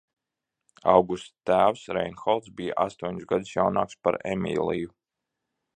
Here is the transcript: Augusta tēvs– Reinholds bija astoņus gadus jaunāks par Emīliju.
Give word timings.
Augusta 0.93 1.33
tēvs– 1.49 1.83
Reinholds 1.97 2.55
bija 2.61 2.79
astoņus 2.85 3.29
gadus 3.33 3.55
jaunāks 3.59 4.03
par 4.09 4.19
Emīliju. 4.33 4.97